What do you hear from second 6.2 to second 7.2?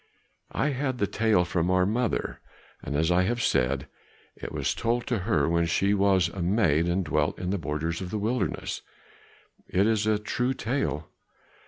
a maid and